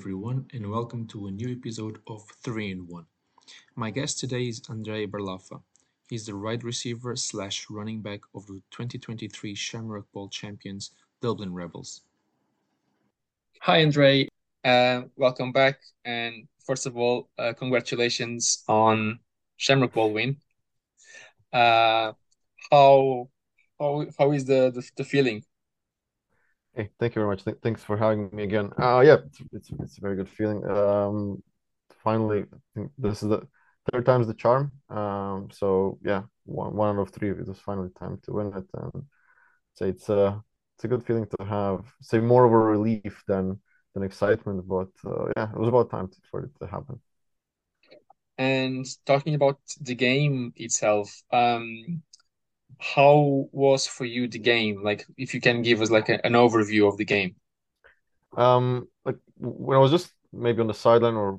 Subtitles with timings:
[0.00, 3.04] everyone, and welcome to a new episode of 3 in 1.
[3.76, 5.60] My guest today is Andrej Barlafa.
[6.08, 12.00] He's the wide receiver slash running back of the 2023 Shamrock Bowl champions, Dublin Rebels.
[13.60, 14.28] Hi, Andrej.
[14.64, 15.78] Uh, welcome back.
[16.06, 19.18] And first of all, uh, congratulations on
[19.58, 20.38] Shamrock Bowl win.
[21.52, 22.14] Uh,
[22.70, 23.28] how
[23.78, 25.44] how how is the the, the feeling
[26.74, 27.44] Hey, thank you very much.
[27.44, 28.70] Th thanks for having me again.
[28.78, 30.64] Uh, yeah, it's, it's it's a very good feeling.
[30.70, 31.42] Um,
[32.04, 32.44] finally,
[32.98, 33.40] this is the
[33.90, 34.72] third time's the charm.
[34.88, 38.66] Um, so yeah, one one out of three, it was finally time to win it,
[38.74, 39.04] and
[39.74, 40.42] say it's a
[40.76, 41.80] it's a good feeling to have.
[42.02, 43.60] Say more of a relief than
[43.94, 47.00] than excitement, but uh, yeah, it was about time for it to happen.
[48.38, 52.02] And talking about the game itself, um,
[52.80, 54.82] how was for you the game?
[54.82, 57.36] Like, if you can give us like a, an overview of the game.
[58.36, 61.38] Um, like when I was just maybe on the sideline or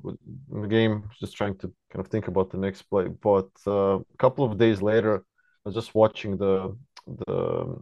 [0.52, 3.08] in the game, just trying to kind of think about the next play.
[3.08, 6.76] But uh, a couple of days later, I was just watching the
[7.06, 7.76] the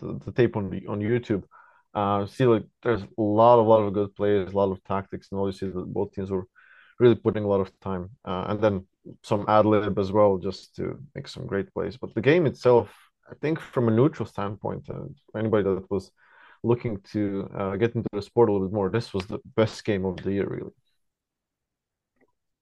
[0.00, 1.44] the, the tape on on YouTube.
[1.94, 5.28] Uh, see, like there's a lot, a lot of good plays, a lot of tactics,
[5.30, 6.46] and all obviously that both teams were
[6.98, 8.10] really putting a lot of time.
[8.24, 8.86] Uh, and then
[9.22, 11.96] some ad lib as well, just to make some great plays.
[11.96, 12.94] But the game itself,
[13.30, 16.10] I think, from a neutral standpoint, and anybody that was
[16.62, 19.84] looking to uh, get into the sport a little bit more, this was the best
[19.84, 20.72] game of the year, really.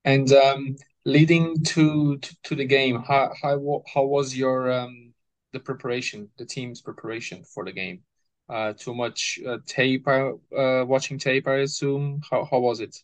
[0.05, 5.15] And um, leading to, to, to the game, how how how was your um,
[5.53, 8.03] the preparation, the team's preparation for the game?
[8.49, 12.21] Uh, too much uh, tape, uh, watching tape, I assume.
[12.31, 12.95] How how was it?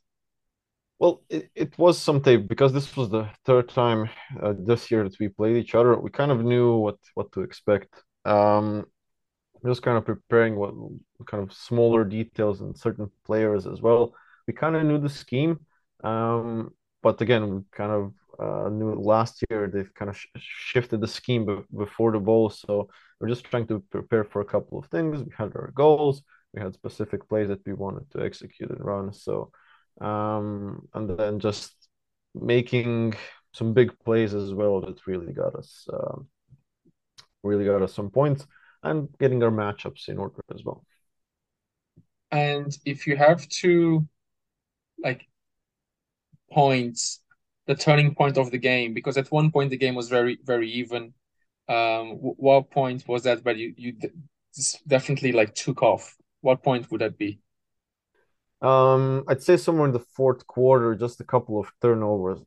[1.00, 4.10] Well, it, it was some tape because this was the third time
[4.42, 5.98] uh, this year that we played each other.
[5.98, 7.88] We kind of knew what what to expect.
[8.24, 8.86] Um,
[9.66, 10.74] just kind of preparing what
[11.26, 14.14] kind of smaller details and certain players as well.
[14.48, 15.60] We kind of knew the scheme,
[16.04, 16.72] um,
[17.02, 21.08] but again, we kind of uh, knew last year they've kind of sh shifted the
[21.08, 21.46] scheme
[21.76, 22.50] before the bowl.
[22.50, 22.90] So
[23.20, 25.22] we're just trying to prepare for a couple of things.
[25.22, 26.22] We had our goals.
[26.54, 29.12] We had specific plays that we wanted to execute and run.
[29.12, 29.52] So
[30.00, 31.72] um, and then just
[32.34, 33.14] making
[33.52, 36.28] some big plays as well that really got us um,
[37.42, 38.46] really got us some points
[38.82, 40.84] and getting our matchups in order as well.
[42.30, 44.06] And if you have to
[45.02, 45.26] like
[46.52, 47.20] points
[47.66, 50.68] the turning point of the game because at one point the game was very very
[50.70, 51.12] even
[51.68, 53.94] um what point was that where you you
[54.86, 57.38] definitely like took off what point would that be
[58.62, 62.40] um, I'd say somewhere in the fourth quarter, just a couple of turnovers.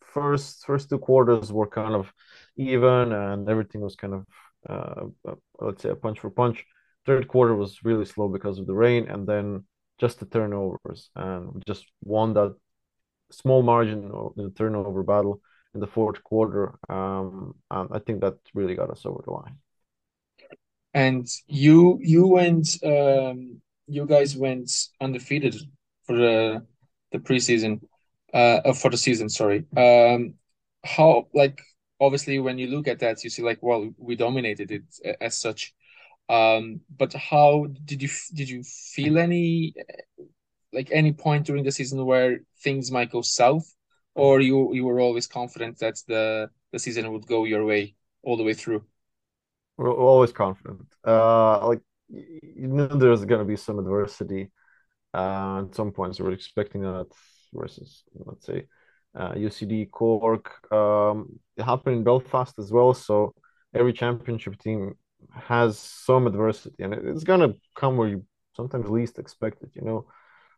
[0.00, 2.12] First, first two quarters were kind of
[2.56, 4.26] even, and everything was kind of,
[4.68, 6.64] uh, let's say, a punch for punch.
[7.04, 9.64] Third quarter was really slow because of the rain, and then
[9.98, 12.56] just the turnovers, and just won that
[13.30, 15.40] small margin in the turnover battle
[15.74, 16.78] in the fourth quarter.
[16.88, 19.58] Um, and I think that really got us over the line.
[20.94, 24.70] And you you went um, you guys went
[25.00, 25.56] undefeated
[26.04, 26.66] for the
[27.12, 27.80] the preseason,
[28.34, 29.28] uh, uh, for the season.
[29.28, 29.64] Sorry.
[29.76, 30.34] Um,
[30.84, 31.60] how like
[32.00, 34.84] obviously when you look at that, you see like well we dominated it
[35.20, 35.74] as such.
[36.28, 39.74] Um, but how did you did you feel any
[40.72, 43.72] like any point during the season where things might go south,
[44.14, 48.36] or you you were always confident that the the season would go your way all
[48.36, 48.84] the way through?
[49.76, 50.86] We're always confident.
[51.06, 54.50] Uh, like you know there's going to be some adversity
[55.14, 56.20] uh, at some points.
[56.20, 57.08] We're expecting that
[57.52, 58.66] versus, let's say,
[59.14, 60.50] uh, UCD Cork.
[60.72, 62.94] Um, it happened in Belfast as well.
[62.94, 63.34] So
[63.74, 64.94] every championship team
[65.32, 68.24] has some adversity, and it's going to come where you
[68.54, 69.70] sometimes least expect it.
[69.74, 70.06] You know,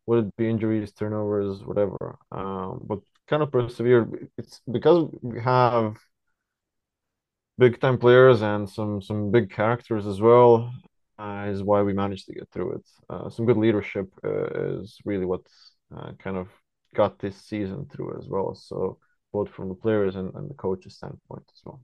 [0.07, 2.19] would it be injuries, turnovers, whatever.
[2.33, 4.09] Um, but kind of persevere.
[4.37, 5.97] It's because we have
[7.59, 10.71] big time players and some some big characters as well
[11.19, 12.87] is why we managed to get through it.
[13.11, 15.41] Uh, some good leadership uh, is really what
[15.97, 16.49] uh, kind of
[16.95, 18.55] got this season through as well.
[18.55, 18.99] So
[19.33, 21.81] both from the players and, and the coaches standpoint as well.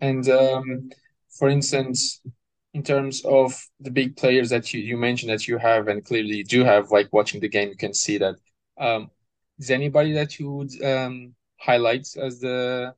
[0.00, 0.90] And um,
[1.38, 2.20] for instance,
[2.74, 6.42] in terms of the big players that you, you mentioned that you have and clearly
[6.42, 8.36] do have, like watching the game, you can see that.
[8.78, 9.10] Um,
[9.58, 12.94] is anybody that you would um, highlight as the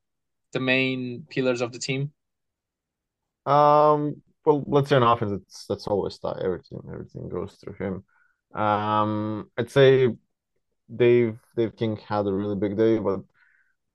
[0.53, 2.13] the main pillars of the team?
[3.47, 8.05] Um, well, let's say on offense, it's that's always that everything everything goes through him.
[8.61, 10.09] Um, I'd say
[10.95, 13.21] Dave Dave King had a really big day, but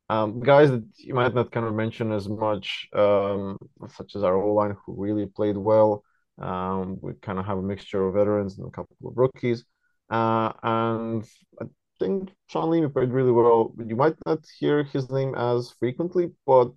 [0.09, 3.57] um, guys that you might not kind of mention as much, um,
[3.89, 6.03] such as our O line, who really played well.
[6.37, 9.65] Um, we kind of have a mixture of veterans and a couple of rookies.
[10.09, 11.23] Uh, and
[11.61, 11.65] I
[11.99, 13.73] think Sean Lima played really well.
[13.83, 16.71] You might not hear his name as frequently, but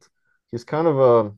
[0.51, 1.33] he's kind of a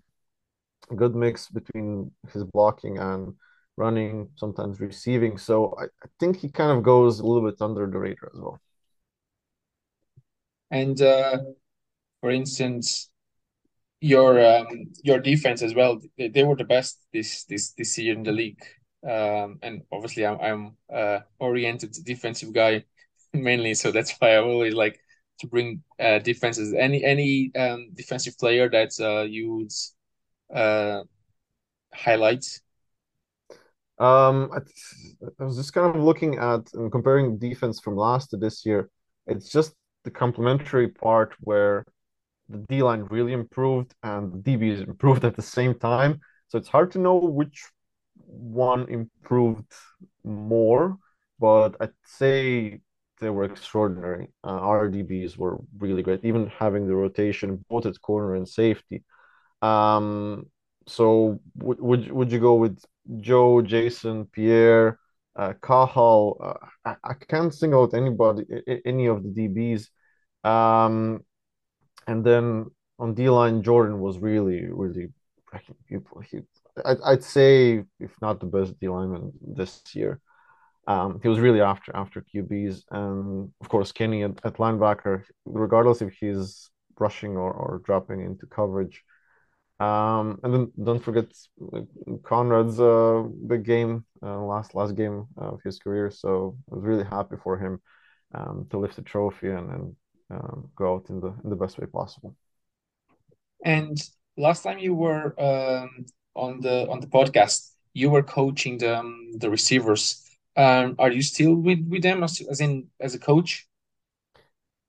[0.96, 3.34] good mix between his blocking and
[3.76, 5.38] running, sometimes receiving.
[5.38, 8.40] So I, I think he kind of goes a little bit under the radar as
[8.40, 8.60] well.
[10.70, 11.38] And uh,
[12.20, 13.10] for instance,
[14.00, 16.00] your um, your defense as well.
[16.16, 18.62] They, they were the best this this this year in the league.
[19.06, 22.84] Um, and obviously, I'm I'm uh, oriented defensive guy
[23.34, 24.98] mainly, so that's why I always like
[25.40, 26.74] to bring uh, defenses.
[26.74, 29.72] Any any um, defensive player that uh, you would
[30.54, 31.02] uh,
[31.92, 32.60] highlights?
[33.98, 34.60] Um, I,
[35.38, 38.88] I was just kind of looking at and comparing defense from last to this year.
[39.26, 39.74] It's just
[40.04, 41.84] the complementary part where
[42.48, 46.20] the D line really improved and the DBs improved at the same time.
[46.48, 47.64] So it's hard to know which
[48.26, 49.72] one improved
[50.24, 50.98] more,
[51.38, 52.80] but I'd say
[53.20, 54.28] they were extraordinary.
[54.42, 59.04] Uh, our DBs were really great, even having the rotation both at corner and safety.
[59.62, 60.46] Um,
[60.86, 62.82] so would would would you go with
[63.20, 64.98] Joe, Jason, Pierre,
[65.36, 66.38] uh, Cathal?
[66.42, 68.44] Uh, I, I can't single out anybody,
[68.84, 69.88] any of the DBs.
[70.48, 71.24] Um,
[72.06, 72.66] and then
[72.98, 75.08] on D line, Jordan was really, really
[75.52, 76.20] wrecking people.
[76.20, 76.40] He,
[76.84, 80.20] I'd, I'd say, if not the best D lineman this year.
[80.86, 86.02] Um, he was really after after QBs, and of course Kenny at, at linebacker, regardless
[86.02, 89.02] if he's rushing or, or dropping into coverage.
[89.80, 91.26] Um, and then don't forget
[92.22, 96.10] Conrad's uh, big game, uh, last last game of his career.
[96.10, 97.80] So I was really happy for him
[98.34, 99.96] um, to lift the trophy and, and
[100.30, 102.36] um, go out in the in the best way possible.
[103.64, 103.98] And
[104.36, 109.32] last time you were um, on the on the podcast, you were coaching the um,
[109.38, 110.24] the receivers.
[110.56, 113.66] Um, are you still with with them as, as in as a coach?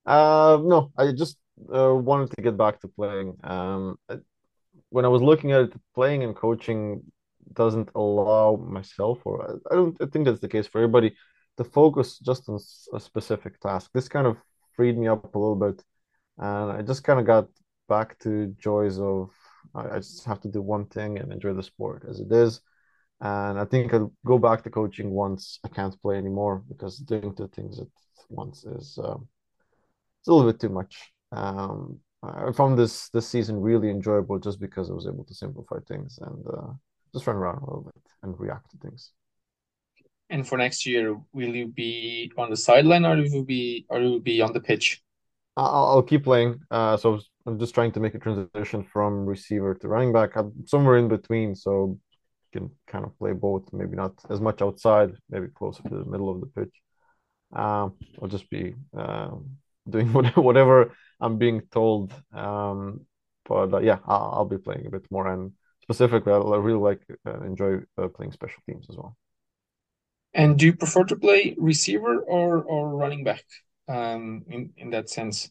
[0.04, 1.38] Uh, no, I just
[1.72, 3.36] uh, wanted to get back to playing.
[3.44, 3.98] Um,
[4.92, 7.02] when I was looking at it, playing and coaching
[7.54, 11.16] doesn't allow myself, or I don't I think that's the case for everybody,
[11.56, 12.58] to focus just on
[12.94, 13.90] a specific task.
[13.92, 14.36] This kind of
[14.76, 15.82] freed me up a little bit,
[16.38, 17.48] and I just kind of got
[17.88, 19.30] back to joys of
[19.74, 22.60] I, I just have to do one thing and enjoy the sport as it is.
[23.20, 27.34] And I think I'll go back to coaching once I can't play anymore because doing
[27.34, 27.86] two things at
[28.28, 29.18] once is uh,
[30.20, 31.12] it's a little bit too much.
[31.30, 35.76] Um, I found this this season really enjoyable just because I was able to simplify
[35.88, 36.72] things and uh,
[37.12, 39.10] just run around a little bit and react to things.
[40.30, 43.98] And for next year, will you be on the sideline or will you be or
[44.00, 45.02] will you be on the pitch?
[45.56, 46.60] I'll, I'll keep playing.
[46.70, 50.36] Uh, so I'm just trying to make a transition from receiver to running back.
[50.36, 51.98] I'm somewhere in between, so
[52.52, 53.72] can kind of play both.
[53.72, 56.74] Maybe not as much outside, maybe closer to the middle of the pitch.
[57.52, 59.56] Um, I'll just be um,
[59.88, 62.12] doing whatever I'm being told.
[62.32, 63.06] Um,
[63.44, 65.52] but uh, yeah, I'll, I'll, be playing a bit more, and
[65.82, 69.16] specifically, I really like uh, enjoy uh, playing special teams as well.
[70.34, 73.44] And do you prefer to play receiver or or running back?
[73.88, 75.50] Um, in in that sense.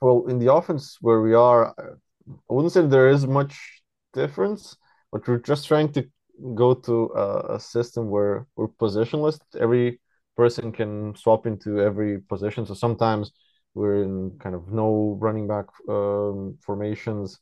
[0.00, 4.76] Well, in the offense where we are, I wouldn't say there is much difference,
[5.12, 6.08] but we're just trying to
[6.54, 9.38] go to a, a system where we're positionless.
[9.58, 10.00] Every
[10.36, 12.66] person can swap into every position.
[12.66, 13.32] So sometimes
[13.74, 17.38] we're in kind of no running back um, formations.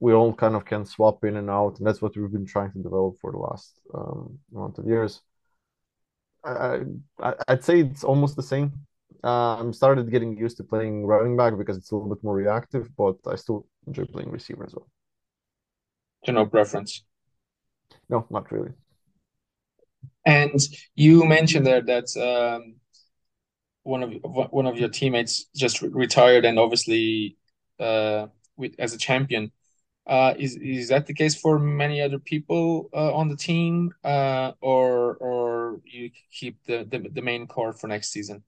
[0.00, 2.72] We all kind of can swap in and out, and that's what we've been trying
[2.72, 5.20] to develop for the last um, amount of years.
[6.44, 6.80] I,
[7.20, 8.72] I I'd say it's almost the same.
[9.22, 12.34] Uh, I'm started getting used to playing running back because it's a little bit more
[12.34, 14.88] reactive, but I still enjoy playing receiver as well.
[16.24, 17.04] So no preference.
[18.08, 18.72] No, not really.
[20.24, 20.60] And
[20.94, 22.76] you mentioned there that um,
[23.82, 24.12] one of
[24.52, 27.36] one of your teammates just retired, and obviously,
[27.80, 29.52] uh, with as a champion.
[30.04, 34.50] Uh, is is that the case for many other people uh, on the team, uh,
[34.60, 38.42] or or you keep the, the the main core for next season?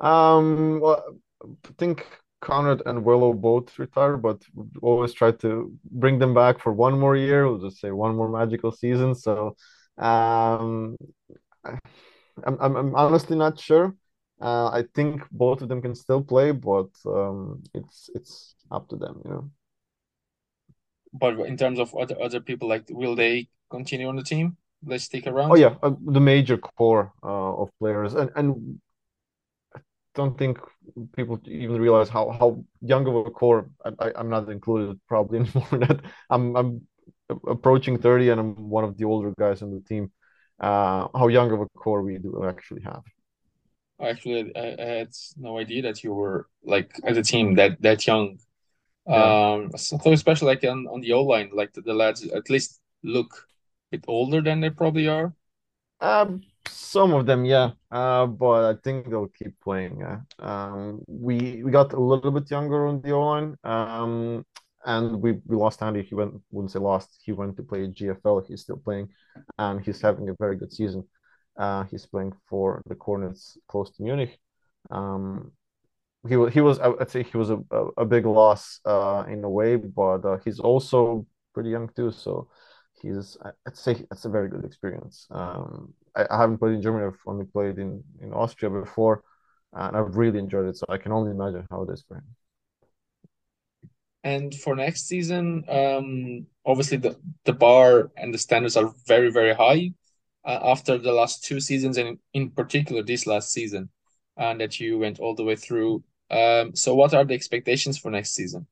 [0.00, 1.46] Um, well, I
[1.78, 2.06] think
[2.40, 4.42] Conrad and Willow both retired, but
[4.82, 7.46] always try to bring them back for one more year.
[7.46, 9.14] We'll just say one more magical season.
[9.14, 9.56] So,
[9.98, 10.96] um,
[11.64, 13.94] I'm I'm, I'm honestly not sure.
[14.40, 18.96] Uh, I think both of them can still play, but um, it's it's up to
[18.96, 19.50] them, you know
[21.12, 24.56] but in terms of other other people, like will they continue on the team?
[24.82, 25.52] They stick around?
[25.52, 28.80] Oh yeah, uh, the major core uh, of players, and and
[29.76, 29.80] I
[30.14, 30.58] don't think
[31.14, 33.70] people even realize how how young of a core.
[33.84, 35.68] I, I am not included probably anymore.
[35.86, 36.86] that I'm I'm
[37.46, 40.10] approaching 30 and I'm one of the older guys on the team,
[40.60, 43.02] uh, how young of a core we do actually have.
[44.00, 48.06] Actually, I, I had no idea that you were like as a team that that
[48.06, 48.38] young.
[49.06, 49.52] Yeah.
[49.54, 52.80] Um, something especially like on, on the O line, like the, the lads at least
[53.02, 53.48] look
[53.92, 55.34] a bit older than they probably are.
[56.00, 57.70] Um, some of them, yeah.
[57.90, 60.00] Uh, but I think they'll keep playing.
[60.00, 60.20] Yeah.
[60.38, 63.56] Um, we we got a little bit younger on the O line.
[63.64, 64.44] Um,
[64.84, 66.02] and we we lost Andy.
[66.02, 67.20] He went wouldn't say lost.
[67.24, 68.46] He went to play GFL.
[68.46, 69.08] He's still playing,
[69.58, 71.04] and he's having a very good season.
[71.56, 74.38] Uh, he's playing for the Hornets close to Munich.
[74.90, 75.52] Um,
[76.28, 79.42] he was he was I'd say he was a, a, a big loss uh, in
[79.44, 82.10] a way, but uh, he's also pretty young too.
[82.10, 82.48] So
[83.00, 83.36] he's
[83.66, 85.26] I'd say it's a very good experience.
[85.30, 87.06] Um, I, I, haven't played in Germany.
[87.06, 89.24] I've only played in in Austria before,
[89.72, 90.76] and I've really enjoyed it.
[90.76, 92.24] So I can only imagine how it is for him.
[94.24, 99.54] And for next season, um, obviously the the bar and the standards are very very
[99.54, 99.92] high.
[100.44, 103.88] Uh, after the last two seasons, and in particular this last season,
[104.36, 106.02] and that you went all the way through.
[106.30, 108.66] Um, so what are the expectations for next season?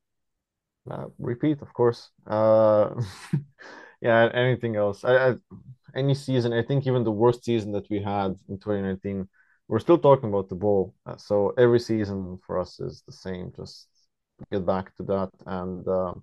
[0.90, 2.10] Uh, repeat, of course.
[2.26, 3.00] Uh,
[4.00, 5.04] yeah, anything else?
[5.04, 5.34] I, I,
[5.94, 6.52] any season.
[6.52, 9.28] I think even the worst season that we had in 2019,
[9.68, 10.94] we're still talking about the bowl.
[11.06, 13.52] Uh, so every season for us is the same.
[13.56, 13.86] Just
[14.50, 15.86] get back to that and.
[15.86, 16.14] Uh,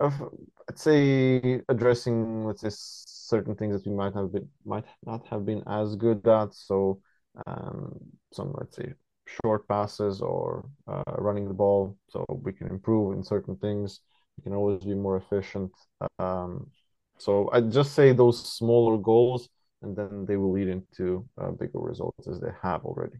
[0.00, 5.44] I'd say addressing let's say certain things that we might have been might not have
[5.44, 6.54] been as good at.
[6.54, 7.02] So
[7.46, 7.98] um,
[8.32, 8.94] some let's say
[9.42, 14.00] short passes or uh, running the ball, so we can improve in certain things.
[14.38, 15.72] We can always be more efficient.
[16.18, 16.70] Um,
[17.18, 19.48] so I'd just say those smaller goals,
[19.82, 23.18] and then they will lead into uh, bigger results as they have already.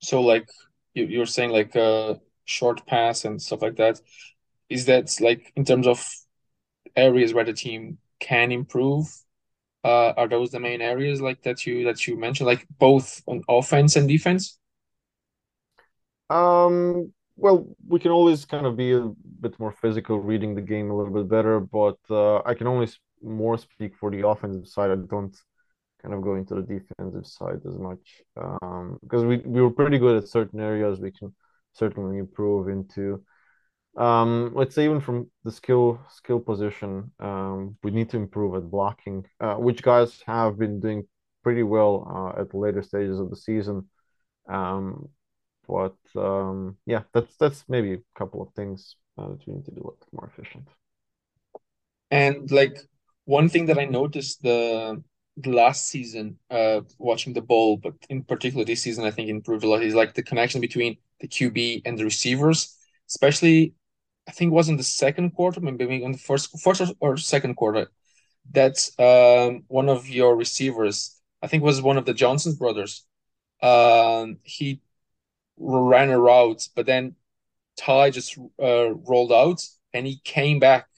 [0.00, 0.48] So, like
[0.98, 2.14] you, you're saying, like a uh,
[2.44, 4.00] short pass and stuff like that.
[4.68, 6.06] Is that like in terms of
[6.96, 9.06] areas where the team can improve?
[9.84, 13.42] Uh, are those the main areas like that you that you mentioned, like both on
[13.48, 14.58] offense and defense?
[16.28, 20.90] Um, well, we can always kind of be a bit more physical, reading the game
[20.90, 22.88] a little bit better, but uh, I can only
[23.22, 24.90] more speak for the offensive side.
[24.90, 25.34] I don't
[26.02, 29.98] kind of going to the defensive side as much um, because we, we were pretty
[29.98, 31.00] good at certain areas.
[31.00, 31.34] We can
[31.72, 33.22] certainly improve into
[33.96, 38.70] um, let's say even from the skill skill position, um, we need to improve at
[38.70, 41.04] blocking, uh, which guys have been doing
[41.42, 43.88] pretty well uh, at the later stages of the season.
[44.48, 45.08] Um,
[45.66, 49.72] but um, yeah, that's that's maybe a couple of things uh, that we need to
[49.72, 50.68] do a little more efficient.
[52.10, 52.78] And like
[53.24, 55.02] one thing that I noticed the the
[55.46, 59.68] last season, uh, watching the ball, but in particular this season, I think improved a
[59.68, 59.82] lot.
[59.82, 62.76] Is like the connection between the QB and the receivers,
[63.08, 63.74] especially
[64.28, 67.90] I think was in the second quarter, maybe in the first first or second quarter,
[68.52, 73.04] that um, one of your receivers, I think was one of the Johnson brothers,
[73.62, 74.80] um, he
[75.58, 77.16] ran a route, but then
[77.76, 80.88] Ty just uh, rolled out and he came back,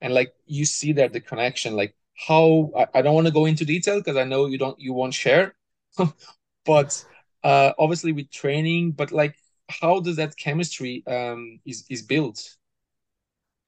[0.00, 1.94] and like you see that the connection, like
[2.26, 4.92] how I, I don't want to go into detail because I know you don't you
[4.92, 5.54] won't share,
[6.64, 7.04] but
[7.42, 9.36] uh, obviously with training, but like
[9.68, 12.56] how does that chemistry um is is built?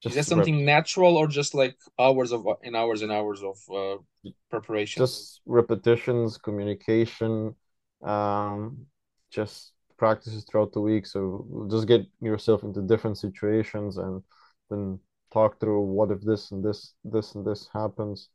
[0.03, 3.43] Just is that something rep- natural or just like hours of and hours and hours
[3.43, 3.99] of uh,
[4.51, 5.03] preparation?
[5.03, 7.55] Just repetitions, communication,
[8.03, 8.87] um,
[9.31, 11.07] just practices throughout the week.
[11.07, 14.23] So just get yourself into different situations and
[14.69, 14.99] then
[15.33, 18.29] talk through what if this and this, this and this happens.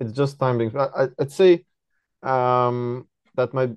[0.00, 0.76] It's just timing.
[0.76, 1.64] I, I'd say
[2.22, 3.70] um, that my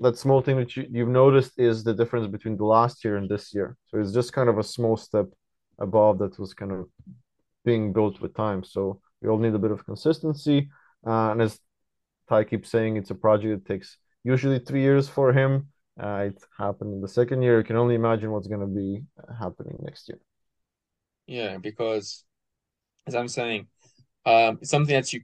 [0.00, 3.28] that small thing that you, you've noticed is the difference between the last year and
[3.28, 3.76] this year.
[3.88, 5.26] So it's just kind of a small step
[5.78, 6.86] above that was kind of
[7.64, 8.64] being built with time.
[8.64, 10.70] So we all need a bit of consistency.
[11.06, 11.58] Uh, and as
[12.28, 15.68] Ty keeps saying, it's a project that takes usually three years for him.
[16.02, 17.58] Uh, it happened in the second year.
[17.58, 19.02] You can only imagine what's going to be
[19.38, 20.18] happening next year.
[21.26, 22.24] Yeah, because
[23.06, 23.66] as I'm saying,
[24.24, 25.22] um, it's something that you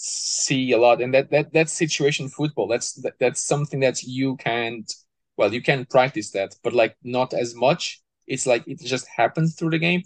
[0.00, 2.68] see a lot, and that that that's situation football.
[2.68, 4.92] That's that, that's something that you can't.
[5.36, 9.54] Well, you can practice that, but like not as much it's like it just happens
[9.56, 10.02] through the game.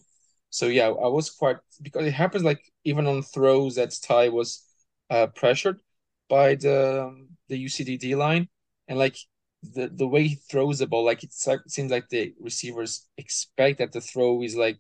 [0.51, 4.65] So yeah, I was quite because it happens like even on throws that Ty was
[5.11, 5.81] uh, pressured
[6.29, 8.49] by the the UCDD line,
[8.89, 9.17] and like
[9.63, 13.93] the the way he throws the ball, like it seems like the receivers expect that
[13.93, 14.79] the throw is like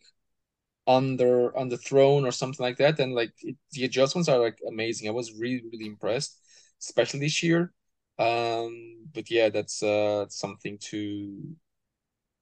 [0.87, 4.59] under on the throne or something like that, and like it, the adjustments are like
[4.69, 5.09] amazing.
[5.09, 6.39] I was really really impressed,
[6.81, 7.73] especially this year.
[8.19, 11.57] Um, but yeah, that's uh something to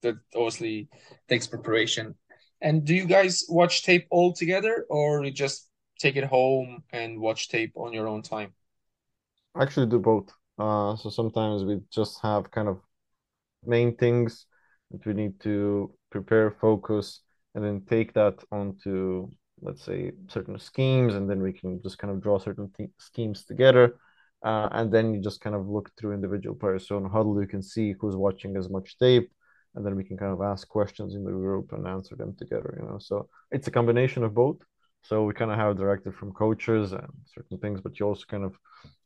[0.01, 0.89] that obviously
[1.29, 2.15] takes preparation.
[2.61, 5.69] And do you guys watch tape all together, or you just
[5.99, 8.53] take it home and watch tape on your own time?
[9.55, 10.31] I actually do both.
[10.57, 12.79] Uh, so sometimes we just have kind of
[13.65, 14.45] main things
[14.91, 17.21] that we need to prepare, focus,
[17.55, 19.29] and then take that onto,
[19.61, 23.95] let's say, certain schemes, and then we can just kind of draw certain schemes together.
[24.43, 26.87] Uh, and then you just kind of look through individual players.
[26.87, 29.31] So on Hudl, you can see who's watching as much tape,
[29.75, 32.75] and then we can kind of ask questions in the group and answer them together.
[32.79, 34.57] You know, so it's a combination of both.
[35.03, 38.43] So we kind of have directed from coaches and certain things, but you also kind
[38.43, 38.55] of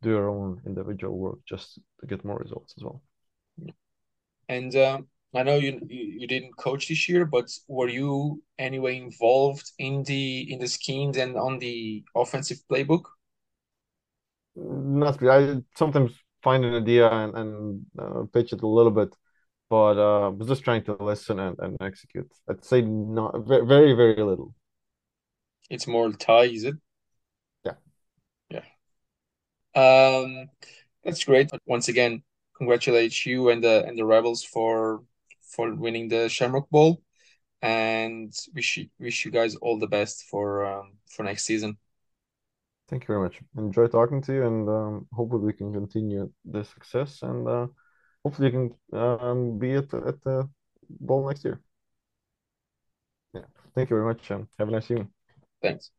[0.02, 3.02] do your own individual work just to get more results as well.
[4.50, 5.02] And uh,
[5.36, 10.51] I know you you didn't coach this year, but were you anyway involved in the
[10.51, 13.04] in the schemes and on the offensive playbook?
[14.56, 15.58] Not really.
[15.58, 19.13] I sometimes find an idea and, and uh, pitch it a little bit,
[19.70, 22.32] but uh, was just trying to listen and, and execute.
[22.50, 24.56] I'd say not very very little.
[25.70, 26.75] It's more Ty, is it?
[27.65, 27.74] Yeah.
[28.50, 28.63] Yeah.
[29.75, 30.50] Um,
[31.04, 31.50] that's great.
[31.65, 32.24] Once again,
[32.58, 35.04] congratulate you and the and the Rebels for
[35.55, 37.01] for winning the Shamrock Bowl,
[37.62, 41.77] and wish you, wish you guys all the best for um, for next season.
[42.88, 43.39] Thank you very much.
[43.57, 47.67] Enjoy talking to you, and um, hopefully we can continue the success, and uh,
[48.24, 48.53] hopefully you
[48.91, 50.47] can um, be at the, at the
[51.00, 51.62] bowl next year.
[53.33, 53.47] Yeah.
[53.74, 55.09] Thank you very much, and have a nice evening.
[55.63, 55.89] Thanks.